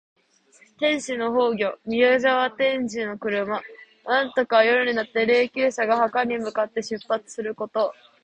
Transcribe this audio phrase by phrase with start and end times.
[0.79, 1.77] 天子の崩御。
[1.85, 3.61] 「宮車」は天子の車。
[4.03, 7.93] 「晏駕」は夜になって霊柩車が墓に向かって出発すること。